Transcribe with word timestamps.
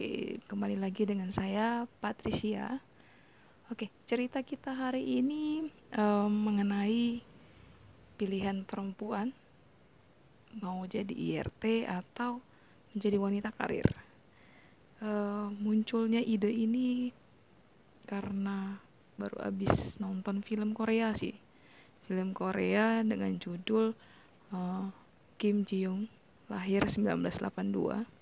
Oke, 0.00 0.40
kembali 0.48 0.80
lagi 0.80 1.04
dengan 1.04 1.28
saya 1.28 1.84
Patricia. 2.00 2.80
Oke, 3.68 3.92
cerita 4.08 4.40
kita 4.40 4.72
hari 4.72 5.20
ini 5.20 5.68
um, 5.92 6.32
mengenai 6.32 7.20
pilihan 8.16 8.64
perempuan 8.64 9.28
mau 10.56 10.88
jadi 10.88 11.12
IRT 11.12 11.84
atau 11.84 12.40
menjadi 12.96 13.20
wanita 13.20 13.52
karir. 13.52 13.84
Uh, 15.04 15.52
munculnya 15.60 16.24
ide 16.24 16.48
ini 16.48 17.12
karena 18.08 18.80
baru 19.20 19.52
habis 19.52 20.00
nonton 20.00 20.40
film 20.40 20.72
Korea 20.72 21.12
sih. 21.12 21.36
Film 22.08 22.32
Korea 22.32 23.04
dengan 23.04 23.36
judul 23.36 23.92
uh, 24.48 24.88
Kim 25.36 25.68
Ji 25.68 25.84
Young 25.84 26.08
lahir 26.48 26.88
1982. 26.88 28.19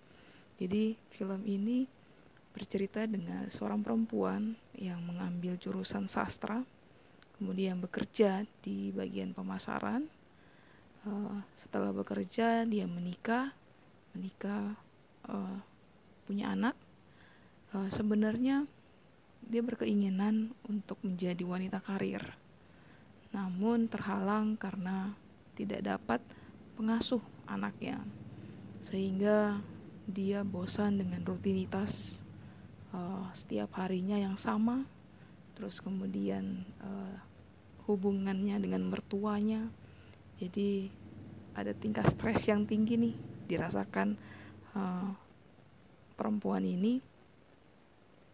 Jadi 0.58 0.98
film 1.14 1.46
ini 1.46 1.86
bercerita 2.50 3.06
dengan 3.06 3.46
seorang 3.46 3.78
perempuan 3.86 4.58
yang 4.74 4.98
mengambil 5.06 5.54
jurusan 5.54 6.10
sastra, 6.10 6.66
kemudian 7.38 7.78
bekerja 7.78 8.42
di 8.62 8.90
bagian 8.90 9.30
pemasaran. 9.30 10.10
Uh, 11.06 11.38
setelah 11.62 11.94
bekerja 11.94 12.66
dia 12.66 12.90
menikah, 12.90 13.54
menikah 14.18 14.74
uh, 15.30 15.62
punya 16.26 16.50
anak. 16.50 16.74
Uh, 17.70 17.86
sebenarnya 17.94 18.66
dia 19.46 19.62
berkeinginan 19.62 20.50
untuk 20.66 20.98
menjadi 21.06 21.46
wanita 21.46 21.78
karir, 21.78 22.34
namun 23.30 23.86
terhalang 23.86 24.58
karena 24.58 25.14
tidak 25.54 25.86
dapat 25.86 26.20
pengasuh 26.74 27.22
anaknya 27.46 28.02
sehingga 28.88 29.60
dia 30.08 30.40
bosan 30.40 31.04
dengan 31.04 31.20
rutinitas 31.20 32.16
uh, 32.96 33.28
setiap 33.36 33.76
harinya 33.76 34.16
yang 34.16 34.40
sama. 34.40 34.88
Terus 35.52 35.84
kemudian 35.84 36.64
uh, 36.80 37.16
hubungannya 37.84 38.56
dengan 38.56 38.88
mertuanya. 38.88 39.68
Jadi 40.40 40.88
ada 41.52 41.76
tingkat 41.76 42.08
stres 42.14 42.48
yang 42.48 42.64
tinggi 42.64 42.96
nih 42.96 43.14
dirasakan 43.44 44.16
uh, 44.72 45.12
perempuan 46.16 46.64
ini. 46.64 47.04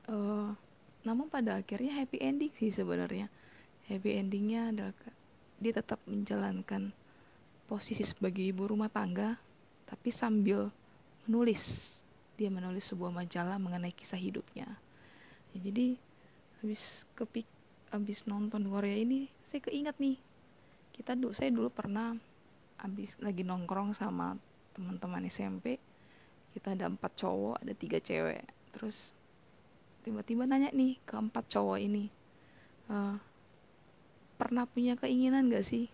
Uh, 0.07 0.55
namun 1.03 1.27
pada 1.27 1.59
akhirnya 1.59 1.99
happy 1.99 2.23
ending 2.23 2.53
sih 2.55 2.71
sebenarnya. 2.71 3.27
Happy 3.91 4.17
endingnya 4.17 4.73
adalah 4.73 4.95
dia 5.59 5.73
tetap 5.75 6.01
menjalankan 6.07 6.95
posisi 7.65 8.05
sebagai 8.05 8.45
ibu 8.45 8.69
rumah 8.69 8.93
tangga, 8.93 9.41
tapi 9.89 10.13
sambil 10.13 10.69
menulis. 11.27 11.93
Dia 12.35 12.51
menulis 12.51 12.85
sebuah 12.91 13.15
majalah 13.15 13.57
mengenai 13.61 13.95
kisah 13.95 14.19
hidupnya. 14.19 14.67
Ya, 15.55 15.59
jadi 15.71 15.95
habis 16.65 17.05
kepik 17.15 17.47
habis 17.93 18.27
nonton 18.27 18.67
Korea 18.67 18.99
ini 18.99 19.31
saya 19.47 19.63
keinget 19.63 19.95
nih 20.03 20.19
kita 20.97 21.15
dulu 21.15 21.31
saya 21.31 21.53
dulu 21.55 21.71
pernah 21.71 22.17
habis 22.81 23.15
lagi 23.23 23.47
nongkrong 23.47 23.95
sama 23.95 24.35
teman-teman 24.75 25.29
SMP 25.31 25.79
kita 26.57 26.75
ada 26.75 26.91
empat 26.91 27.15
cowok 27.21 27.63
ada 27.63 27.71
tiga 27.77 28.03
cewek 28.03 28.43
terus 28.75 29.15
tiba-tiba 30.03 30.43
nanya 30.49 30.75
nih 30.75 30.99
ke 31.07 31.15
empat 31.15 31.45
cowok 31.53 31.79
ini 31.79 32.11
uh, 32.91 33.15
pernah 34.41 34.67
punya 34.67 34.99
keinginan 34.99 35.47
gak 35.53 35.69
sih 35.69 35.87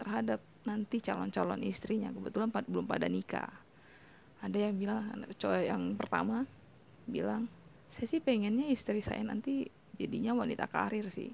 terhadap 0.00 0.40
nanti 0.64 1.02
calon-calon 1.02 1.60
istrinya 1.66 2.08
kebetulan 2.08 2.48
belum 2.48 2.88
pada 2.88 3.10
nikah 3.10 3.65
ada 4.42 4.58
yang 4.58 4.76
bilang 4.76 5.02
cowok 5.36 5.62
yang 5.64 5.82
pertama 5.96 6.44
bilang 7.06 7.48
saya 7.92 8.06
sih 8.10 8.20
pengennya 8.20 8.68
istri 8.68 9.00
saya 9.00 9.24
nanti 9.24 9.70
jadinya 9.96 10.36
wanita 10.36 10.68
karir 10.68 11.08
sih. 11.08 11.32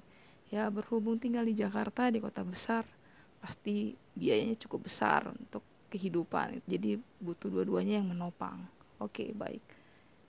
Ya 0.53 0.69
berhubung 0.69 1.17
tinggal 1.19 1.49
di 1.49 1.57
Jakarta 1.57 2.13
di 2.13 2.23
kota 2.23 2.45
besar 2.47 2.87
pasti 3.43 3.97
biayanya 4.15 4.55
cukup 4.63 4.87
besar 4.87 5.27
untuk 5.27 5.65
kehidupan. 5.91 6.63
Jadi 6.69 7.01
butuh 7.19 7.51
dua-duanya 7.51 7.99
yang 7.99 8.07
menopang. 8.13 8.63
Oke 9.03 9.35
baik. 9.35 9.65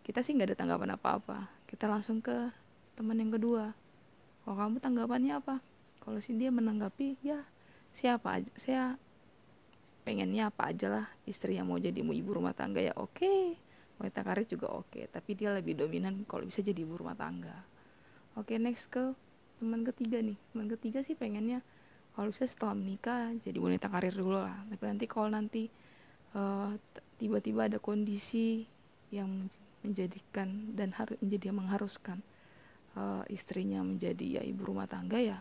Kita 0.02 0.26
sih 0.26 0.34
nggak 0.34 0.56
ada 0.56 0.58
tanggapan 0.58 0.98
apa-apa. 0.98 1.48
Kita 1.70 1.86
langsung 1.86 2.24
ke 2.24 2.50
teman 2.98 3.20
yang 3.20 3.30
kedua. 3.30 3.76
Kalau 4.44 4.56
kamu 4.58 4.82
tanggapannya 4.82 5.34
apa? 5.38 5.62
Kalau 6.02 6.20
sih 6.20 6.36
dia 6.36 6.50
menanggapi 6.50 7.22
ya 7.22 7.46
siapa 7.94 8.42
aja 8.42 8.52
saya 8.58 8.84
pengennya 10.04 10.52
apa 10.52 10.70
aja 10.76 10.88
lah 10.92 11.06
istri 11.24 11.56
yang 11.56 11.72
mau 11.72 11.80
jadi 11.80 11.96
ibu 11.96 12.32
rumah 12.36 12.52
tangga 12.52 12.84
ya 12.84 12.94
oke 13.00 13.16
okay. 13.16 13.56
wanita 13.98 14.20
karir 14.22 14.46
juga 14.46 14.68
oke 14.72 14.92
okay. 14.92 15.04
tapi 15.08 15.36
dia 15.40 15.56
lebih 15.56 15.80
dominan 15.80 16.28
kalau 16.28 16.44
bisa 16.44 16.60
jadi 16.60 16.84
ibu 16.84 17.00
rumah 17.00 17.16
tangga 17.16 17.56
oke 18.36 18.52
okay, 18.52 18.60
next 18.60 18.92
ke 18.92 19.16
teman 19.64 19.88
ketiga 19.88 20.20
nih 20.20 20.36
teman 20.52 20.68
ketiga 20.68 21.00
sih 21.08 21.16
pengennya 21.16 21.64
kalau 22.14 22.30
bisa 22.30 22.46
setelah 22.46 22.76
menikah 22.76 23.32
jadi 23.42 23.58
wanita 23.58 23.88
karir 23.88 24.14
dulu 24.14 24.44
lah 24.44 24.60
tapi 24.70 24.84
nanti 24.86 25.06
kalau 25.08 25.30
nanti 25.32 25.72
uh, 26.36 26.76
tiba-tiba 27.18 27.72
ada 27.72 27.80
kondisi 27.80 28.68
yang 29.10 29.48
menjadikan 29.84 30.76
dan 30.76 30.92
harus 30.96 31.16
menjadi 31.24 31.56
mengharuskan 31.56 32.20
uh, 33.00 33.24
istrinya 33.32 33.80
menjadi 33.84 34.40
ya 34.40 34.42
ibu 34.44 34.68
rumah 34.68 34.88
tangga 34.88 35.20
ya 35.20 35.40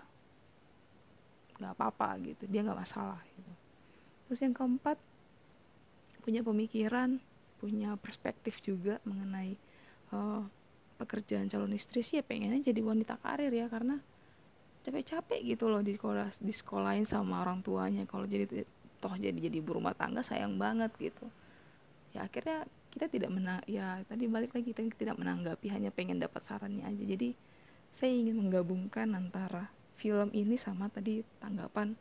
nggak 1.59 1.73
apa-apa 1.79 2.19
gitu 2.27 2.43
dia 2.50 2.62
nggak 2.67 2.79
masalah 2.79 3.23
gitu 3.39 3.53
terus 4.32 4.48
yang 4.48 4.56
keempat 4.56 4.97
punya 6.25 6.41
pemikiran 6.41 7.20
punya 7.60 8.00
perspektif 8.00 8.65
juga 8.65 8.97
mengenai 9.04 9.60
uh, 10.09 10.41
pekerjaan 10.97 11.53
calon 11.53 11.76
istri 11.76 12.00
sih 12.00 12.16
ya 12.16 12.25
pengennya 12.25 12.65
jadi 12.65 12.81
wanita 12.81 13.20
karir 13.20 13.53
ya 13.53 13.69
karena 13.69 14.00
capek-capek 14.88 15.44
gitu 15.44 15.69
loh 15.69 15.84
di 15.84 15.93
sekolah 15.93 16.32
di 16.41 16.48
sekolahin 16.48 17.04
sama 17.04 17.44
orang 17.44 17.60
tuanya. 17.60 18.09
Kalau 18.09 18.25
jadi 18.25 18.65
toh 19.04 19.12
jadi 19.20 19.37
jadi 19.37 19.60
ibu 19.60 19.76
rumah 19.76 19.93
tangga 19.93 20.25
sayang 20.25 20.56
banget 20.56 20.97
gitu. 20.97 21.28
Ya 22.16 22.25
akhirnya 22.25 22.64
kita 22.88 23.12
tidak 23.12 23.37
menang 23.37 23.60
ya 23.69 24.00
tadi 24.09 24.32
balik 24.32 24.56
lagi 24.56 24.72
kita 24.72 24.81
tidak 24.97 25.20
menanggapi 25.20 25.69
hanya 25.69 25.93
pengen 25.93 26.25
dapat 26.25 26.41
sarannya 26.49 26.88
aja. 26.88 27.04
Jadi 27.04 27.37
saya 28.00 28.16
ingin 28.16 28.49
menggabungkan 28.49 29.12
antara 29.12 29.69
film 30.00 30.32
ini 30.32 30.56
sama 30.56 30.88
tadi 30.88 31.20
tanggapan 31.37 31.93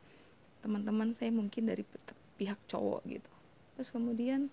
teman-teman 0.62 1.14
saya 1.18 1.34
mungkin 1.34 1.66
dari 1.66 1.82
pihak 2.42 2.58
cowok 2.66 3.06
gitu. 3.06 3.32
Terus 3.78 3.94
kemudian 3.94 4.50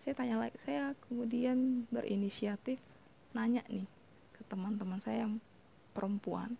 saya 0.00 0.16
tanya 0.16 0.40
lagi 0.40 0.56
saya 0.64 0.96
kemudian 1.04 1.84
berinisiatif 1.92 2.80
nanya 3.36 3.60
nih 3.68 3.84
ke 4.32 4.40
teman-teman 4.48 4.96
saya 5.04 5.28
yang 5.28 5.36
perempuan 5.92 6.56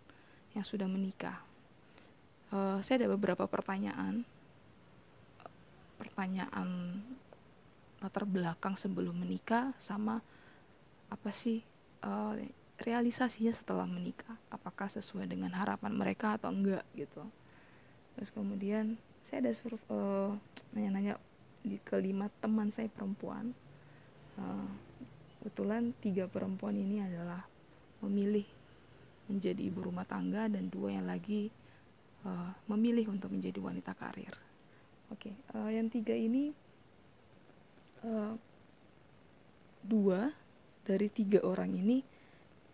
yang 0.53 0.69
sudah 0.69 0.85
menikah. 0.85 1.41
Uh, 2.53 2.85
saya 2.85 3.01
ada 3.01 3.17
beberapa 3.17 3.49
pertanyaan. 3.49 4.29
Pertanyaan 5.97 7.01
latar 8.05 8.29
belakang 8.29 8.77
sebelum 8.77 9.17
menikah 9.17 9.73
sama 9.81 10.21
apa 11.09 11.33
sih 11.33 11.65
uh, 12.05 12.37
realisasinya 12.77 13.57
setelah 13.57 13.89
menikah? 13.89 14.37
Apakah 14.53 14.93
sesuai 14.93 15.25
dengan 15.25 15.57
harapan 15.57 15.97
mereka 15.97 16.37
atau 16.37 16.53
enggak 16.53 16.85
gitu. 16.93 17.25
Terus 18.15 18.29
kemudian 18.37 19.01
saya 19.29 19.45
ada 19.45 19.53
suruh 19.53 19.83
uh, 19.93 20.33
nanya-nanya 20.73 21.21
di 21.61 21.77
kelima 21.85 22.33
teman 22.41 22.73
saya 22.73 22.89
perempuan. 22.89 23.53
Uh, 24.41 24.73
kebetulan 25.39 25.93
tiga 26.01 26.25
perempuan 26.25 26.73
ini 26.73 27.05
adalah 27.05 27.45
memilih 28.01 28.49
menjadi 29.29 29.69
ibu 29.69 29.85
rumah 29.85 30.09
tangga 30.09 30.49
dan 30.49 30.73
dua 30.73 30.97
yang 30.97 31.05
lagi 31.05 31.53
uh, 32.25 32.57
memilih 32.73 33.13
untuk 33.13 33.29
menjadi 33.29 33.61
wanita 33.61 33.93
karir. 33.93 34.33
Oke 35.13 35.29
okay, 35.29 35.35
uh, 35.53 35.69
yang 35.69 35.93
tiga 35.93 36.17
ini 36.17 36.49
uh, 38.09 38.33
dua 39.85 40.33
dari 40.89 41.13
tiga 41.13 41.45
orang 41.45 41.77
ini 41.77 42.01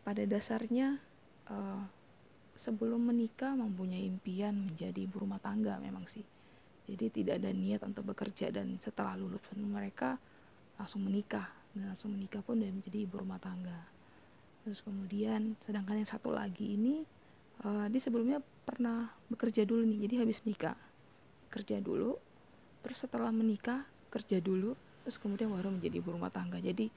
pada 0.06 0.23
dasarnya 0.23 1.02
uh, 1.50 1.82
sebelum 2.55 3.11
menikah 3.11 3.58
mempunyai 3.58 4.06
impian 4.06 4.70
menjadi 4.70 5.02
ibu 5.02 5.26
rumah 5.26 5.43
tangga 5.43 5.75
memang 5.82 6.06
sih 6.06 6.23
jadi 6.84 7.06
tidak 7.08 7.34
ada 7.40 7.50
niat 7.50 7.81
untuk 7.84 8.04
bekerja 8.12 8.52
dan 8.52 8.76
setelah 8.81 9.16
lulus 9.16 9.40
mereka 9.56 10.20
langsung 10.76 11.06
menikah 11.06 11.48
dan 11.72 11.94
langsung 11.94 12.12
menikah 12.12 12.44
pun 12.44 12.60
dan 12.60 12.75
menjadi 12.76 13.04
ibu 13.08 13.20
rumah 13.20 13.40
tangga 13.40 13.78
terus 14.64 14.81
kemudian 14.81 15.56
sedangkan 15.64 16.00
yang 16.04 16.08
satu 16.08 16.32
lagi 16.32 16.76
ini 16.76 17.04
uh, 17.64 17.86
dia 17.88 18.00
sebelumnya 18.00 18.40
pernah 18.64 19.12
bekerja 19.28 19.64
dulu 19.69 19.84
nih 19.84 20.08
jadi 20.08 20.14
habis 20.25 20.40
nikah 20.48 20.76
kerja 21.52 21.78
dulu 21.81 22.16
terus 22.84 23.00
setelah 23.00 23.32
menikah 23.32 23.84
kerja 24.08 24.40
dulu 24.40 24.72
terus 25.04 25.20
kemudian 25.20 25.52
baru 25.52 25.69
menjadi 25.69 26.00
ibu 26.00 26.16
rumah 26.16 26.32
tangga 26.32 26.60
jadi 26.60 26.88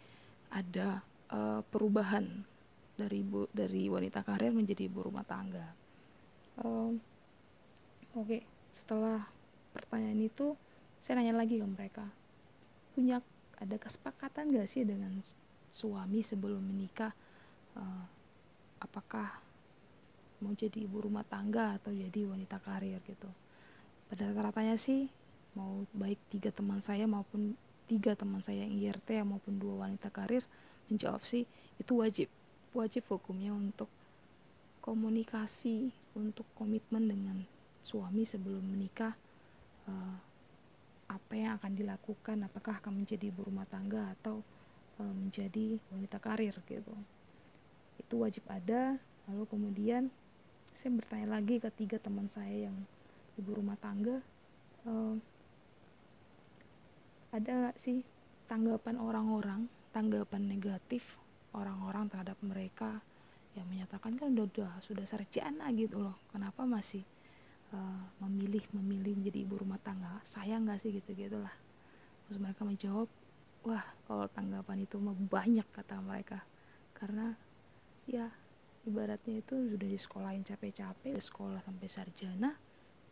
ada 0.52 1.04
uh, 1.32 1.60
perubahan 1.68 2.24
dari 2.98 3.22
ibu 3.22 3.46
dari 3.54 3.86
wanita 3.88 4.26
karir 4.26 4.50
menjadi 4.50 4.90
ibu 4.90 5.06
rumah 5.06 5.22
tangga. 5.22 5.68
Um, 6.58 6.98
Oke, 8.18 8.42
okay. 8.42 8.42
setelah 8.82 9.30
pertanyaan 9.78 10.18
itu 10.26 10.58
saya 11.06 11.22
nanya 11.22 11.38
lagi 11.38 11.62
ke 11.62 11.68
mereka, 11.70 12.06
punya 12.98 13.22
ada 13.62 13.78
kesepakatan 13.78 14.50
gak 14.50 14.68
sih 14.74 14.82
dengan 14.82 15.22
suami 15.70 16.26
sebelum 16.26 16.66
menikah? 16.66 17.14
Uh, 17.78 18.04
apakah 18.82 19.38
mau 20.42 20.54
jadi 20.58 20.86
ibu 20.86 21.06
rumah 21.06 21.26
tangga 21.26 21.78
atau 21.78 21.94
jadi 21.94 22.26
wanita 22.26 22.58
karir? 22.66 22.98
Gitu. 23.06 23.30
Pada 24.10 24.34
rata-ratanya 24.34 24.82
sih 24.82 25.06
mau 25.54 25.86
baik 25.94 26.18
tiga 26.34 26.50
teman 26.50 26.82
saya 26.82 27.06
maupun 27.06 27.54
tiga 27.86 28.18
teman 28.18 28.42
saya 28.42 28.66
yang 28.66 28.74
IRT 28.78 29.24
maupun 29.24 29.58
dua 29.58 29.88
wanita 29.88 30.12
karir 30.12 30.42
menjawab 30.90 31.22
sih 31.24 31.46
itu 31.78 31.94
wajib. 32.02 32.30
Wajib 32.76 33.06
hukumnya 33.10 33.54
untuk 33.54 33.90
komunikasi 34.84 35.90
untuk 36.18 36.46
komitmen 36.58 37.08
dengan 37.08 37.38
suami 37.84 38.28
sebelum 38.28 38.64
menikah 38.64 39.16
uh, 39.88 40.16
apa 41.08 41.34
yang 41.34 41.58
akan 41.58 41.74
dilakukan? 41.74 42.38
Apakah 42.46 42.80
akan 42.84 43.04
menjadi 43.04 43.32
ibu 43.32 43.48
rumah 43.48 43.66
tangga 43.68 44.14
atau 44.20 44.44
uh, 45.00 45.14
menjadi 45.16 45.80
wanita 45.92 46.18
karir 46.20 46.56
gitu? 46.68 46.94
Itu 48.00 48.22
wajib 48.22 48.44
ada. 48.48 49.00
Lalu 49.28 49.44
kemudian 49.50 50.12
saya 50.78 50.94
bertanya 50.94 51.42
lagi 51.42 51.58
ke 51.58 51.70
tiga 51.74 51.98
teman 51.98 52.30
saya 52.32 52.70
yang 52.70 52.78
ibu 53.42 53.58
rumah 53.58 53.78
tangga 53.82 54.22
uh, 54.86 55.16
ada 57.34 57.52
nggak 57.52 57.78
sih 57.82 58.06
tanggapan 58.46 58.96
orang-orang 59.02 59.66
tanggapan 59.92 60.46
negatif 60.46 61.04
orang-orang 61.52 62.08
terhadap 62.08 62.38
mereka 62.46 63.02
yang 63.58 63.66
menyatakan 63.68 64.14
kan 64.16 64.38
udah, 64.38 64.46
udah 64.46 64.72
sudah 64.86 65.06
sarjana 65.10 65.74
gitu 65.74 65.98
loh. 65.98 66.14
Kenapa 66.30 66.62
masih 66.70 67.02
uh, 67.74 68.02
memilih 68.24 68.64
memilih 68.76 69.18
menjadi 69.20 69.40
ibu 69.44 69.56
rumah 69.60 69.80
tangga. 69.82 70.22
Sayang 70.28 70.68
nggak 70.68 70.80
sih 70.84 70.92
gitu 70.96 71.10
gitulah. 71.16 71.54
Terus 72.28 72.38
mereka 72.40 72.64
menjawab 72.64 73.10
wah 73.68 73.86
kalau 74.08 74.28
tanggapan 74.32 74.84
itu 74.84 74.96
mah 75.00 75.16
banyak 75.16 75.68
kata 75.72 76.00
mereka. 76.00 76.40
Karena 76.96 77.36
ya 78.08 78.32
ibaratnya 78.88 79.44
itu 79.44 79.56
sudah 79.76 79.88
di 79.88 80.00
sekolahin 80.00 80.48
capek-capek 80.48 81.20
sekolah 81.20 81.60
sampai 81.68 81.88
sarjana 81.92 82.56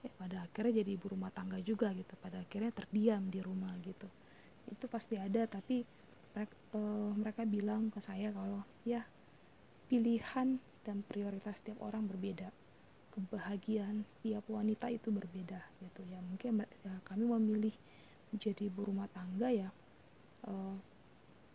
ya 0.06 0.12
pada 0.16 0.46
akhirnya 0.48 0.86
jadi 0.86 0.92
ibu 0.96 1.12
rumah 1.12 1.32
tangga 1.36 1.60
juga 1.60 1.92
gitu. 1.92 2.16
Pada 2.20 2.40
akhirnya 2.44 2.72
terdiam 2.72 3.28
di 3.28 3.40
rumah 3.44 3.76
gitu. 3.84 4.08
Itu 4.72 4.90
pasti 4.90 5.20
ada 5.20 5.46
tapi 5.46 5.86
mereka, 6.36 6.56
uh, 6.76 6.80
eh, 6.80 7.12
mereka 7.16 7.42
bilang 7.48 7.88
ke 7.92 8.00
saya 8.04 8.32
kalau 8.36 8.64
ya 8.84 9.04
pilihan 9.88 10.60
dan 10.86 11.02
prioritas 11.06 11.58
setiap 11.62 11.82
orang 11.82 12.06
berbeda 12.06 12.50
kebahagiaan 13.16 14.04
setiap 14.04 14.44
wanita 14.52 14.92
itu 14.92 15.08
berbeda 15.10 15.64
gitu 15.80 16.02
ya. 16.12 16.20
Mungkin 16.20 16.62
ya, 16.62 16.94
kami 17.08 17.24
memilih 17.24 17.76
menjadi 18.36 18.68
ibu 18.68 18.84
rumah 18.84 19.08
tangga 19.16 19.48
ya 19.48 19.70
uh, 20.52 20.76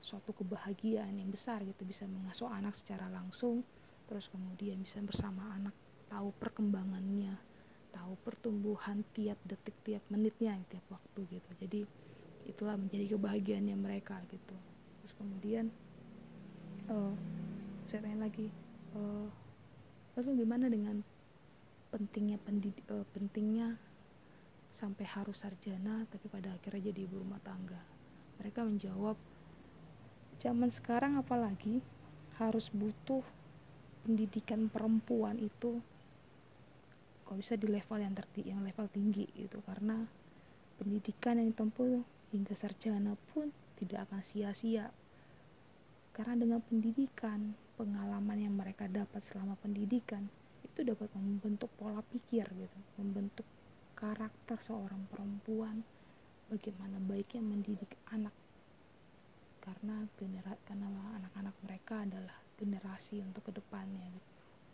suatu 0.00 0.32
kebahagiaan 0.32 1.12
yang 1.20 1.28
besar 1.28 1.60
gitu 1.62 1.84
bisa 1.84 2.08
mengasuh 2.08 2.48
anak 2.48 2.72
secara 2.80 3.06
langsung 3.12 3.60
terus 4.08 4.26
kemudian 4.32 4.80
bisa 4.80 4.98
bersama 5.04 5.54
anak 5.54 5.76
tahu 6.08 6.34
perkembangannya 6.40 7.36
tahu 7.94 8.16
pertumbuhan 8.22 9.02
tiap 9.14 9.38
detik 9.46 9.74
tiap 9.86 10.02
menitnya 10.10 10.58
tiap 10.70 10.82
waktu 10.90 11.26
gitu. 11.26 11.50
Jadi 11.62 11.80
itulah 12.46 12.74
menjadi 12.78 13.14
kebahagiaannya 13.14 13.76
mereka 13.78 14.18
gitu. 14.30 14.56
Terus 15.02 15.12
kemudian 15.18 15.66
uh, 16.90 17.14
saya 17.90 18.06
tanya 18.06 18.26
lagi 18.26 18.46
uh, 18.94 19.26
langsung 20.14 20.38
gimana 20.38 20.66
dengan 20.70 21.02
pentingnya 21.90 22.38
pendidik 22.38 22.86
uh, 22.88 23.02
pentingnya 23.10 23.74
sampai 24.70 25.02
harus 25.02 25.42
sarjana 25.42 26.06
tapi 26.08 26.30
pada 26.30 26.54
akhirnya 26.54 26.94
jadi 26.94 27.04
ibu 27.04 27.20
rumah 27.20 27.42
tangga. 27.42 27.82
Mereka 28.38 28.64
menjawab 28.64 29.18
zaman 30.40 30.70
sekarang 30.72 31.18
apalagi 31.20 31.82
harus 32.40 32.72
butuh 32.72 33.20
pendidikan 34.06 34.70
perempuan 34.72 35.36
itu 35.36 35.76
kok 37.26 37.36
bisa 37.36 37.54
di 37.54 37.68
level 37.68 37.98
yang 38.00 38.14
terti 38.16 38.48
yang 38.48 38.64
level 38.64 38.88
tinggi 38.88 39.28
gitu. 39.36 39.60
Karena 39.66 40.00
pendidikan 40.80 41.36
yang 41.36 41.52
ditempuh 41.52 42.00
hingga 42.32 42.54
sarjana 42.56 43.18
pun 43.34 43.50
tidak 43.76 44.08
akan 44.08 44.22
sia-sia. 44.24 44.88
Karena 46.14 46.34
dengan 46.38 46.60
pendidikan 46.64 47.54
pengalaman 47.76 48.38
yang 48.38 48.54
mereka 48.56 48.88
dapat 48.90 49.22
selama 49.28 49.54
pendidikan 49.60 50.26
itu 50.64 50.80
dapat 50.84 51.08
membentuk 51.16 51.70
pola 51.76 52.00
pikir 52.00 52.46
gitu 52.48 52.78
membentuk 53.00 53.46
karakter 53.96 54.56
seorang 54.60 55.04
perempuan 55.12 55.84
bagaimana 56.48 56.96
baiknya 57.04 57.42
mendidik 57.44 57.94
anak 58.10 58.32
karena 59.60 60.08
genera 60.16 60.56
karena 60.64 60.88
anak-anak 61.20 61.56
mereka 61.62 62.02
adalah 62.02 62.36
generasi 62.56 63.20
untuk 63.20 63.48
ke 63.48 63.52
depannya 63.52 64.08
gitu. 64.08 64.30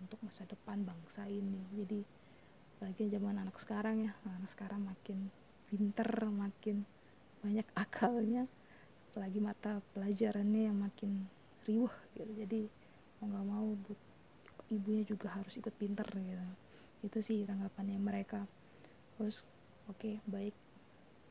untuk 0.07 0.19
masa 0.23 0.47
depan 0.47 0.87
bangsa 0.87 1.27
ini 1.27 1.63
jadi 1.75 2.01
lagi 2.77 3.09
zaman 3.11 3.41
anak 3.43 3.57
sekarang 3.59 4.07
ya 4.07 4.13
anak 4.31 4.51
sekarang 4.55 4.85
makin 4.85 5.27
pinter 5.67 6.07
makin 6.31 6.87
banyak 7.43 7.67
akalnya 7.75 8.47
apalagi 9.11 9.39
mata 9.41 9.81
pelajarannya 9.97 10.71
yang 10.71 10.79
makin 10.79 11.27
riuh 11.67 11.91
gitu 12.15 12.33
jadi 12.37 12.61
mau 13.19 13.27
nggak 13.33 13.47
mau 13.49 13.69
but, 13.89 14.01
ibunya 14.73 15.05
juga 15.07 15.31
harus 15.33 15.55
ikut 15.57 15.75
pinter 15.79 16.07
gitu. 16.11 16.47
Itu 17.07 17.19
sih 17.23 17.47
tanggapannya 17.47 17.99
mereka. 17.99 18.45
Terus 19.17 19.43
oke 19.87 19.99
okay, 19.99 20.15
baik. 20.27 20.55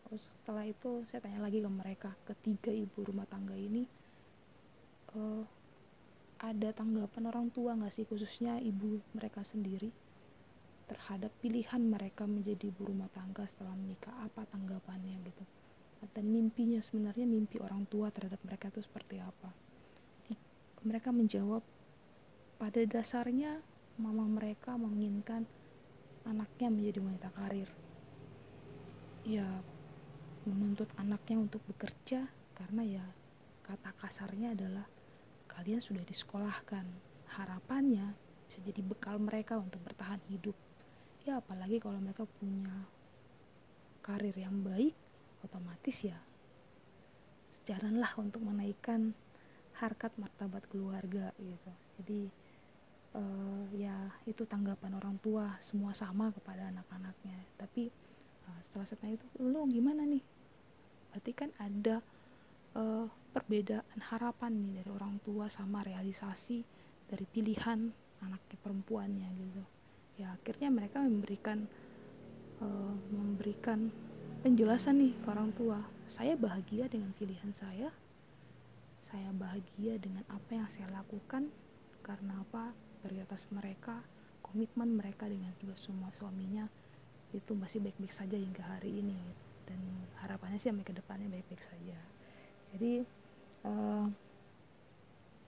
Terus 0.05 0.23
setelah 0.41 0.65
itu 0.69 1.01
saya 1.09 1.19
tanya 1.25 1.41
lagi 1.41 1.59
ke 1.59 1.69
mereka 1.71 2.09
ketiga 2.29 2.69
ibu 2.69 3.01
rumah 3.01 3.25
tangga 3.25 3.57
ini 3.57 3.89
uh, 5.17 5.43
ada 6.43 6.69
tanggapan 6.75 7.23
orang 7.31 7.47
tua 7.49 7.73
nggak 7.73 7.95
sih 7.95 8.05
khususnya 8.05 8.59
ibu 8.61 9.01
mereka 9.17 9.41
sendiri 9.41 9.89
terhadap 10.85 11.33
pilihan 11.41 11.81
mereka 11.81 12.29
menjadi 12.29 12.69
ibu 12.69 12.85
rumah 12.85 13.09
tangga 13.09 13.49
setelah 13.49 13.73
menikah? 13.73 14.13
Apa 14.21 14.45
tanggapannya 14.53 15.17
gitu? 15.25 15.43
Dan 16.13 16.29
mimpinya 16.29 16.77
sebenarnya 16.85 17.25
mimpi 17.25 17.57
orang 17.57 17.89
tua 17.89 18.13
terhadap 18.13 18.37
mereka 18.45 18.69
itu 18.69 18.85
seperti 18.85 19.17
apa? 19.17 19.49
Mereka 20.85 21.09
menjawab 21.09 21.65
pada 22.55 22.81
dasarnya 22.87 23.59
mama 23.99 24.23
mereka 24.27 24.75
menginginkan 24.79 25.43
anaknya 26.23 26.67
menjadi 26.71 26.99
wanita 27.03 27.29
karir. 27.35 27.69
Ya 29.27 29.47
menuntut 30.45 30.87
anaknya 30.95 31.41
untuk 31.41 31.61
bekerja 31.65 32.29
karena 32.55 32.81
ya 32.85 33.05
kata 33.65 33.91
kasarnya 33.99 34.53
adalah 34.55 34.87
kalian 35.51 35.83
sudah 35.83 36.03
disekolahkan. 36.07 36.85
Harapannya 37.35 38.15
bisa 38.47 38.61
jadi 38.63 38.79
bekal 38.79 39.19
mereka 39.19 39.59
untuk 39.59 39.83
bertahan 39.83 40.21
hidup. 40.31 40.55
Ya 41.27 41.41
apalagi 41.41 41.81
kalau 41.81 41.99
mereka 41.99 42.23
punya 42.39 42.85
karir 44.05 44.37
yang 44.37 44.61
baik 44.61 44.93
otomatis 45.41 45.97
ya 46.05 46.17
sejalanlah 47.65 48.13
untuk 48.21 48.45
menaikkan 48.45 49.17
harkat 49.81 50.13
martabat 50.21 50.61
keluarga 50.69 51.33
gitu. 51.41 51.71
Jadi 51.97 52.44
uh, 53.15 53.63
ya 53.73 53.95
itu 54.27 54.43
tanggapan 54.43 54.99
orang 54.99 55.15
tua 55.23 55.55
semua 55.63 55.95
sama 55.95 56.29
kepada 56.35 56.69
anak-anaknya. 56.69 57.39
Tapi 57.55 57.89
uh, 58.45 58.59
setelah 58.67 58.85
saya 58.85 59.15
itu 59.15 59.25
lu 59.39 59.63
gimana 59.71 60.03
nih? 60.03 60.21
Berarti 61.11 61.31
kan 61.31 61.49
ada 61.57 62.03
uh, 62.75 63.07
perbedaan 63.31 63.99
harapan 64.11 64.51
nih 64.59 64.83
dari 64.83 64.89
orang 64.91 65.15
tua 65.23 65.47
sama 65.47 65.81
realisasi 65.81 66.63
dari 67.07 67.25
pilihan 67.27 67.87
anaknya 68.23 68.57
perempuannya 68.59 69.29
gitu. 69.39 69.63
Ya 70.19 70.35
akhirnya 70.35 70.71
mereka 70.71 71.03
memberikan 71.03 71.67
uh, 72.63 72.95
memberikan 73.11 73.91
penjelasan 74.43 74.99
nih 74.99 75.13
ke 75.23 75.27
orang 75.31 75.51
tua. 75.55 75.79
Saya 76.07 76.37
bahagia 76.37 76.87
dengan 76.91 77.11
pilihan 77.15 77.51
saya. 77.55 77.89
Saya 79.05 79.31
bahagia 79.31 79.95
dengan 80.01 80.23
apa 80.27 80.51
yang 80.51 80.67
saya 80.71 80.91
lakukan. 80.91 81.51
Karena 82.05 82.37
apa 82.45 82.69
prioritas 83.05 83.45
mereka 83.53 84.01
komitmen 84.41 84.97
mereka 84.97 85.29
dengan 85.29 85.53
semua 85.77 86.09
suaminya 86.17 86.65
itu 87.37 87.51
masih 87.53 87.83
baik-baik 87.83 88.13
saja 88.15 88.33
hingga 88.33 88.65
hari 88.65 89.03
ini. 89.03 89.19
Dan 89.65 89.77
harapannya 90.25 90.57
sih 90.57 90.69
sampai 90.71 90.87
ke 90.87 90.93
depannya 90.95 91.27
baik-baik 91.29 91.61
saja. 91.61 91.97
Jadi 92.73 93.05
uh, 93.65 94.05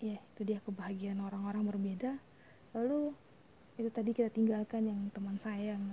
ya 0.03 0.17
itu 0.17 0.41
dia 0.43 0.59
kebahagiaan 0.61 1.23
orang-orang 1.23 1.65
berbeda. 1.65 2.13
Lalu 2.77 3.15
itu 3.77 3.89
tadi 3.93 4.11
kita 4.13 4.29
tinggalkan 4.33 4.89
yang 4.89 4.99
teman 5.13 5.37
saya 5.39 5.77
yang 5.77 5.85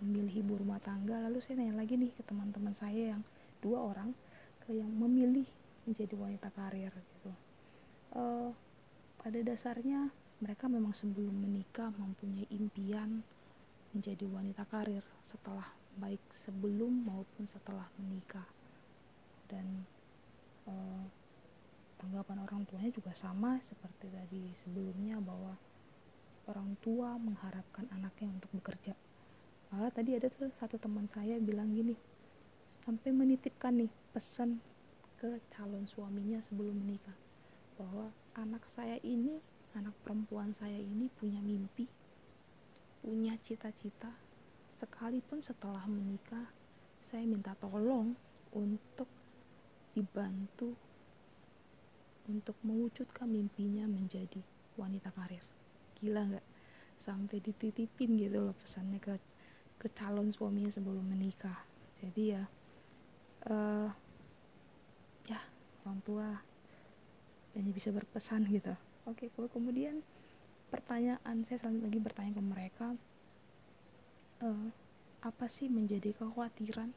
memilih 0.00 0.46
ibu 0.46 0.60
rumah 0.60 0.78
tangga. 0.80 1.26
Lalu 1.28 1.42
saya 1.44 1.60
nanya 1.60 1.80
lagi 1.80 1.96
nih 1.98 2.12
ke 2.14 2.22
teman-teman 2.24 2.72
saya 2.78 3.16
yang 3.16 3.22
dua 3.60 3.92
orang 3.92 4.14
yang 4.70 4.86
memilih 4.94 5.48
menjadi 5.90 6.14
wanita 6.14 6.48
karir 6.54 6.94
gitu. 6.94 7.32
Uh, 8.14 8.54
pada 9.18 9.38
dasarnya 9.42 10.14
mereka 10.40 10.66
memang 10.72 10.96
sebelum 10.96 11.32
menikah 11.36 11.92
mempunyai 12.00 12.48
impian 12.48 13.20
menjadi 13.92 14.24
wanita 14.24 14.64
karir 14.72 15.04
setelah 15.28 15.68
baik 16.00 16.20
sebelum 16.48 17.04
maupun 17.04 17.44
setelah 17.44 17.84
menikah. 18.00 18.48
Dan 19.50 19.84
uh, 20.64 21.04
tanggapan 22.00 22.40
orang 22.40 22.64
tuanya 22.64 22.88
juga 22.88 23.12
sama 23.12 23.60
seperti 23.60 24.08
tadi 24.08 24.44
sebelumnya 24.64 25.20
bahwa 25.20 25.52
orang 26.48 26.72
tua 26.80 27.20
mengharapkan 27.20 27.84
anaknya 27.92 28.32
untuk 28.32 28.48
bekerja. 28.56 28.96
Malah 29.70 29.92
tadi 29.92 30.16
ada 30.16 30.32
tuh 30.32 30.48
satu 30.56 30.80
teman 30.80 31.04
saya 31.06 31.36
bilang 31.38 31.70
gini 31.70 31.94
sampai 32.82 33.12
menitipkan 33.12 33.76
nih 33.76 33.92
pesan 34.16 34.58
ke 35.20 35.36
calon 35.52 35.84
suaminya 35.84 36.40
sebelum 36.48 36.74
menikah 36.80 37.14
bahwa 37.76 38.08
anak 38.34 38.64
saya 38.72 38.96
ini 39.04 39.36
anak 39.78 39.94
perempuan 40.02 40.50
saya 40.56 40.78
ini 40.78 41.06
punya 41.18 41.38
mimpi 41.38 41.86
punya 43.00 43.32
cita-cita. 43.40 44.12
Sekalipun 44.76 45.40
setelah 45.44 45.84
menikah 45.88 46.48
saya 47.08 47.24
minta 47.24 47.56
tolong 47.56 48.16
untuk 48.52 49.08
dibantu 49.92 50.72
untuk 52.30 52.54
mewujudkan 52.62 53.26
mimpinya 53.26 53.84
menjadi 53.90 54.40
wanita 54.78 55.10
karir. 55.12 55.42
Gila 56.00 56.22
nggak? 56.32 56.46
Sampai 57.04 57.40
dititipin 57.42 58.20
gitu 58.20 58.52
loh 58.52 58.56
pesannya 58.60 59.00
ke 59.00 59.16
ke 59.80 59.88
calon 59.96 60.28
suaminya 60.30 60.70
sebelum 60.70 61.04
menikah. 61.08 61.56
Jadi 62.00 62.22
ya 62.36 62.44
uh, 63.48 63.88
ya 65.28 65.40
orang 65.84 66.00
tua 66.04 66.28
hanya 67.56 67.72
bisa 67.74 67.90
berpesan 67.90 68.46
gitu 68.46 68.72
oke 69.10 69.26
kalau 69.34 69.50
kemudian 69.50 70.06
pertanyaan 70.70 71.42
saya 71.42 71.58
selalu 71.58 71.90
lagi 71.90 71.98
bertanya 71.98 72.32
ke 72.38 72.42
mereka 72.46 72.86
uh, 74.46 74.68
apa 75.20 75.46
sih 75.52 75.68
menjadi 75.68 76.16
kekhawatiran 76.16 76.94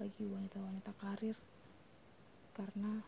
bagi 0.00 0.24
wanita-wanita 0.26 0.90
karir? 0.98 1.36
Karena 2.56 2.98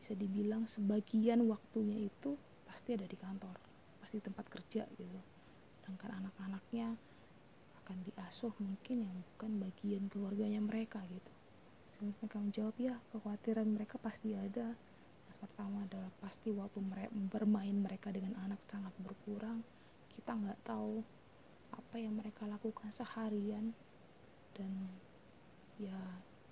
bisa 0.00 0.16
dibilang 0.16 0.66
sebagian 0.66 1.44
waktunya 1.46 2.08
itu 2.08 2.34
pasti 2.66 2.96
ada 2.96 3.06
di 3.06 3.18
kantor 3.20 3.54
pasti 4.02 4.18
tempat 4.18 4.48
kerja 4.48 4.88
gitu. 4.96 5.20
Sedangkan 5.78 6.24
anak-anaknya 6.24 6.96
akan 7.84 7.96
diasuh 8.08 8.52
mungkin 8.58 9.06
yang 9.06 9.16
bukan 9.34 9.60
bagian 9.60 10.08
keluarganya 10.08 10.64
mereka 10.64 11.04
gitu. 11.06 11.32
Mereka 11.98 12.38
menjawab 12.38 12.74
ya 12.80 12.96
kekhawatiran 13.12 13.66
mereka 13.68 13.98
pasti 13.98 14.32
ada 14.32 14.74
pertama 15.38 15.86
adalah 15.86 16.10
pasti 16.18 16.50
waktu 16.50 16.78
mereka 16.82 17.10
bermain 17.14 17.76
mereka 17.78 18.10
dengan 18.10 18.34
anak 18.42 18.58
sangat 18.68 18.92
berkurang 19.00 19.62
kita 20.18 20.34
nggak 20.34 20.60
tahu 20.66 21.00
apa 21.72 21.94
yang 21.96 22.18
mereka 22.18 22.44
lakukan 22.50 22.90
seharian. 22.92 23.70
Dan 24.52 24.72
ya 25.78 25.96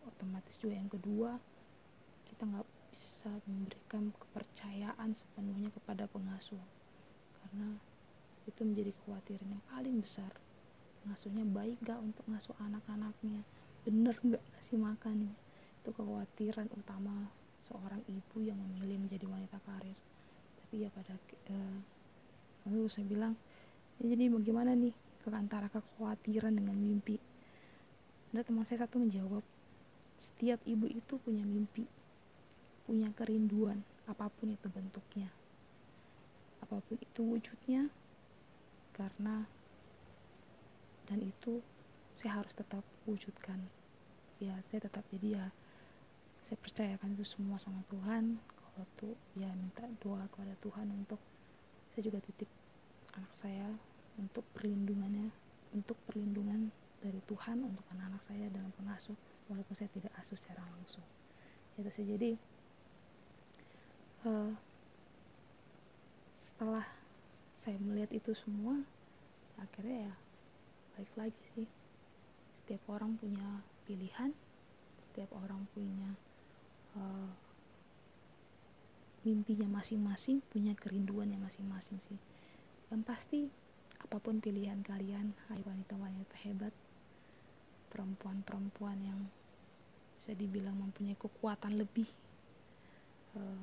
otomatis 0.06 0.54
juga 0.62 0.78
yang 0.78 0.88
kedua 0.88 1.36
kita 2.30 2.46
nggak 2.46 2.68
bisa 2.94 3.30
memberikan 3.50 4.14
kepercayaan 4.14 5.10
sepenuhnya 5.12 5.68
kepada 5.74 6.06
pengasuh. 6.06 6.62
Karena 7.42 7.74
itu 8.46 8.62
menjadi 8.62 8.94
kekhawatiran 9.02 9.48
yang 9.50 9.64
paling 9.66 9.98
besar. 9.98 10.30
Pengasuhnya 11.02 11.44
baik 11.44 11.82
gak 11.82 12.02
untuk 12.02 12.24
ngasuh 12.26 12.54
anak-anaknya? 12.62 13.42
Bener 13.82 14.14
gak 14.22 14.42
ngasih 14.54 14.78
makan 14.78 15.34
itu 15.82 15.90
kekhawatiran 15.90 16.66
utama 16.74 17.30
seorang 17.66 17.98
ibu 18.06 18.38
yang 18.42 18.54
memilih 18.56 19.02
menjadi 19.02 19.26
wanita 19.26 19.58
karir. 19.66 19.98
Tapi 20.62 20.86
ya 20.86 20.88
pada 20.94 21.14
uh, 21.50 21.78
lalu 22.66 22.86
saya 22.90 23.06
bilang 23.06 23.34
ya 23.98 24.06
jadi 24.14 24.30
bagaimana 24.30 24.72
nih 24.78 24.94
antara 25.26 25.66
kekhawatiran 25.66 26.54
dengan 26.54 26.78
mimpi? 26.78 27.18
Ada 28.30 28.46
teman 28.46 28.62
saya 28.70 28.86
satu 28.86 29.02
menjawab 29.02 29.42
setiap 30.22 30.62
ibu 30.68 30.86
itu 30.86 31.18
punya 31.18 31.42
mimpi 31.42 31.88
punya 32.86 33.10
kerinduan 33.18 33.82
apa 34.06 34.30
pun 34.30 34.54
itu 34.54 34.70
bentuknya. 34.70 35.26
Apa 36.62 36.78
pun 36.78 36.94
itu 37.02 37.20
wujudnya 37.26 37.90
karena 38.94 39.42
dan 41.10 41.18
itu 41.22 41.58
saya 42.14 42.42
harus 42.42 42.54
tetap 42.54 42.86
wujudkan. 43.10 43.58
Ya 44.38 44.54
saya 44.70 44.86
tetap 44.86 45.02
jadi 45.10 45.42
ya 45.42 45.46
saya 46.46 46.58
percayakan 46.62 47.18
itu 47.18 47.26
semua 47.26 47.58
sama 47.58 47.82
Tuhan. 47.90 48.38
Kalau 48.38 48.86
tuh 48.94 49.14
ya 49.34 49.50
minta 49.58 49.82
doa 49.98 50.22
kepada 50.30 50.54
Tuhan 50.62 50.86
untuk 50.94 51.18
saya 51.90 52.06
juga 52.06 52.22
titip 52.22 52.46
anak 53.18 53.32
saya 53.42 53.66
untuk 54.14 54.46
perlindungannya 54.54 55.32
untuk 55.74 55.98
perlindungan 56.06 56.70
dari 57.02 57.18
Tuhan 57.26 57.66
untuk 57.66 57.82
anak-anak 57.92 58.22
saya 58.30 58.46
dalam 58.54 58.70
pengasuh 58.78 59.16
walaupun 59.50 59.74
saya 59.74 59.90
tidak 59.90 60.12
asuh 60.22 60.38
secara 60.38 60.62
langsung. 60.70 61.04
Itu 61.74 61.90
sih. 61.90 62.06
Jadi 62.06 62.30
uh, 64.22 64.54
setelah 66.46 66.86
saya 67.66 67.76
melihat 67.82 68.14
itu 68.14 68.30
semua 68.38 68.78
akhirnya 69.58 70.12
ya 70.12 70.14
balik 70.94 71.14
lagi 71.18 71.42
sih. 71.58 71.68
Setiap 72.62 72.86
orang 72.86 73.18
punya 73.18 73.66
pilihan 73.86 74.30
setiap 75.16 75.32
orang 75.40 75.64
punya 75.72 76.12
uh, 76.96 77.30
mimpinya 79.22 79.80
masing-masing 79.80 80.42
punya 80.50 80.72
kerinduannya 80.74 81.38
masing-masing 81.38 82.00
sih. 82.08 82.18
Yang 82.90 83.02
pasti 83.04 83.40
apa 84.02 84.16
pun 84.22 84.38
pilihan 84.38 84.80
kalian 84.84 85.34
hai 85.48 85.60
wanita-wanita 85.64 86.36
hebat 86.46 86.74
perempuan-perempuan 87.90 88.98
yang 89.02 89.20
bisa 90.20 90.36
dibilang 90.36 90.76
mempunyai 90.78 91.16
kekuatan 91.16 91.78
lebih 91.78 92.06
uh, 93.38 93.62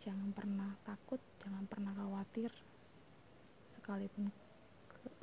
jangan 0.00 0.32
pernah 0.32 0.72
takut 0.84 1.20
jangan 1.44 1.64
pernah 1.68 1.92
khawatir 1.92 2.48
sekalipun 3.76 4.32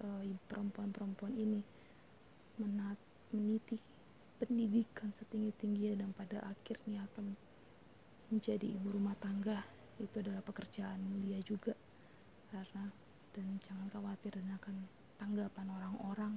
eh, 0.02 0.38
perempuan-perempuan 0.50 1.34
ini 1.38 1.62
menat, 2.58 2.98
meniti 3.34 3.78
pendidikan 4.38 5.10
setinggi-tingginya 5.18 6.06
dan 6.06 6.12
pada 6.14 6.38
akhirnya 6.46 7.06
akan 7.14 7.34
menjadi 8.30 8.68
ibu 8.70 8.94
rumah 8.94 9.18
tangga 9.18 9.66
itu 9.98 10.14
adalah 10.22 10.46
pekerjaan 10.46 11.02
mulia 11.02 11.42
juga 11.42 11.74
karena 12.54 12.86
dan 13.34 13.48
jangan 13.66 13.88
khawatir 13.90 14.34
dan 14.38 14.50
akan 14.62 14.76
tanggapan 15.18 15.68
orang-orang 15.74 16.34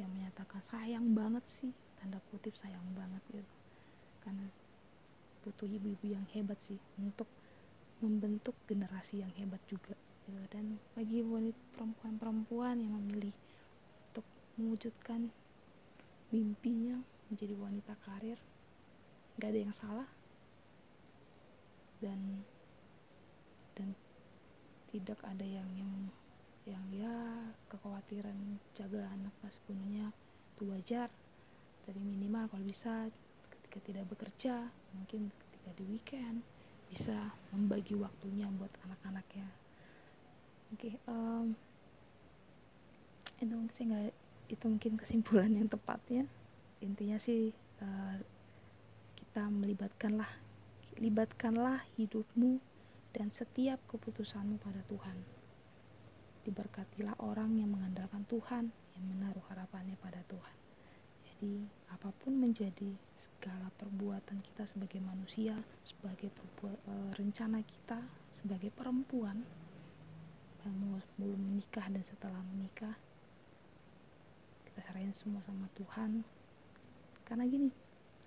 yang 0.00 0.10
menyatakan 0.10 0.62
sayang 0.66 1.14
banget 1.14 1.44
sih 1.62 1.70
tanda 2.00 2.18
kutip 2.34 2.54
sayang 2.58 2.82
banget 2.98 3.22
gitu 3.30 3.54
karena 4.26 4.46
butuh 5.42 5.66
ibu-ibu 5.66 6.06
yang 6.14 6.26
hebat 6.34 6.58
sih 6.66 6.78
untuk 6.98 7.26
membentuk 8.02 8.54
generasi 8.66 9.22
yang 9.22 9.30
hebat 9.38 9.62
juga 9.70 9.94
gitu. 10.26 10.42
dan 10.50 10.78
bagi 10.98 11.22
wanita 11.22 11.58
perempuan-perempuan 11.78 12.82
yang 12.82 12.94
memilih 12.98 13.34
untuk 14.10 14.26
mewujudkan 14.58 15.30
mimpinya 16.32 16.96
menjadi 17.28 17.54
wanita 17.60 17.94
karir. 18.08 18.40
Gak 19.36 19.52
ada 19.52 19.60
yang 19.60 19.74
salah. 19.76 20.08
Dan 22.00 22.42
dan 23.76 23.94
tidak 24.92 25.20
ada 25.24 25.44
yang 25.44 25.68
yang 25.76 25.92
yang 26.66 26.84
ya 26.92 27.16
kekhawatiran 27.68 28.58
jaga 28.74 29.06
anak 29.12 29.32
pas 29.44 29.52
sepenuhnya. 29.52 30.10
Itu 30.56 30.72
wajar. 30.72 31.12
Dari 31.84 32.00
minimal 32.00 32.48
kalau 32.48 32.64
bisa 32.64 33.12
ketika 33.52 33.78
tidak 33.84 34.04
bekerja 34.10 34.70
mungkin 34.96 35.28
ketika 35.28 35.70
di 35.76 35.84
weekend 35.88 36.44
bisa 36.92 37.32
membagi 37.52 37.96
waktunya 37.96 38.48
buat 38.60 38.72
anak-anaknya. 38.84 39.48
Oke 40.72 40.92
okay, 40.92 40.94
um, 41.08 41.56
itu 43.42 43.56
saya 43.74 43.84
nggak 43.88 44.21
itu 44.52 44.64
mungkin 44.68 45.00
kesimpulan 45.00 45.48
yang 45.48 45.66
tepatnya 45.66 46.28
intinya 46.84 47.16
sih 47.16 47.54
uh, 47.80 48.16
kita 49.16 49.48
melibatkanlah 49.48 50.28
libatkanlah 51.00 51.80
hidupmu 51.96 52.60
dan 53.16 53.32
setiap 53.32 53.80
keputusanmu 53.88 54.60
pada 54.60 54.84
Tuhan. 54.88 55.16
Diberkatilah 56.44 57.16
orang 57.22 57.56
yang 57.56 57.72
mengandalkan 57.72 58.28
Tuhan 58.28 58.68
yang 58.68 59.04
menaruh 59.08 59.44
harapannya 59.48 59.96
pada 60.00 60.20
Tuhan. 60.28 60.56
Jadi 61.32 61.64
apa 61.92 62.12
pun 62.12 62.36
menjadi 62.36 62.92
segala 63.20 63.72
perbuatan 63.80 64.42
kita 64.42 64.68
sebagai 64.68 65.00
manusia, 65.00 65.56
sebagai 65.86 66.28
perbuat, 66.28 66.78
e, 66.82 66.94
rencana 67.16 67.62
kita 67.62 67.98
sebagai 68.42 68.70
perempuan 68.74 69.38
belum 71.18 71.38
menikah 71.38 71.86
dan 71.90 72.02
setelah 72.06 72.38
menikah 72.54 72.94
kita 74.72 74.88
serahin 74.88 75.12
semua 75.12 75.44
sama 75.44 75.68
Tuhan. 75.76 76.24
Karena 77.28 77.44
gini 77.44 77.68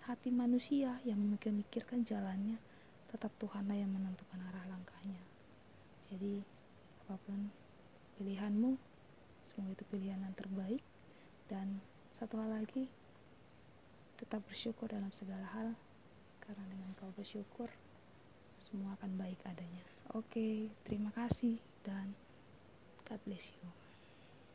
hati 0.05 0.29
manusia 0.29 1.01
yang 1.01 1.17
memikirkan 1.17 2.05
jalannya 2.05 2.61
tetap 3.09 3.33
Tuhanlah 3.41 3.73
yang 3.73 3.89
menentukan 3.89 4.37
arah 4.53 4.61
langkahnya. 4.69 5.17
Jadi 6.13 6.45
apa 7.01 7.17
pun 7.25 7.49
pilihanmu 8.21 8.77
semoga 9.49 9.73
itu 9.73 9.83
pilihan 9.89 10.21
yang 10.21 10.37
terbaik. 10.37 10.85
Dan 11.49 11.81
satu 12.21 12.37
hal 12.37 12.61
lagi 12.61 12.85
tetap 14.21 14.45
bersyukur 14.45 14.85
dalam 14.85 15.09
segala 15.17 15.49
hal 15.49 15.73
karena 16.45 16.65
dengan 16.69 16.93
kau 17.01 17.09
bersyukur 17.17 17.73
semua 18.61 18.93
akan 19.01 19.17
baik 19.17 19.41
adanya. 19.49 19.81
Oke 20.13 20.69
terima 20.85 21.09
kasih 21.09 21.57
dan 21.81 22.13
God 23.09 23.21
bless 23.25 23.49
you 23.49 23.84